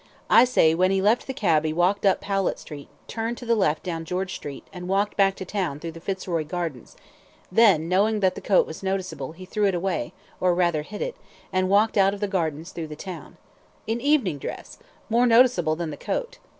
[0.31, 3.53] "I say when he left the cab he walked up Powlett Street, turned to the
[3.53, 6.95] left down George Street, and walked back to town through the Fitzroy Gardens,
[7.51, 11.15] then, knowing that the coat was noticeable, he threw it away, or rather, hid it,
[11.53, 13.37] and walked out of the Gardens through the town"
[13.85, 16.39] "In evening dress more noticeable than the coat."